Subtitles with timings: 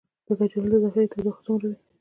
[0.27, 1.77] د کچالو د ذخیرې تودوخه څومره وي؟